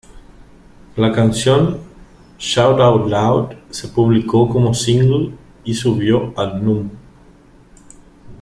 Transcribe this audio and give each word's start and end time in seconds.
La 0.97 1.11
canción 1.11 1.79
"Shout 2.39 2.79
Out 2.81 3.07
Loud" 3.07 3.49
se 3.69 3.87
publicó 3.89 4.49
como 4.49 4.73
single 4.73 5.29
y 5.63 5.75
subió 5.75 6.33
al 6.39 6.65
Núm. 6.65 6.89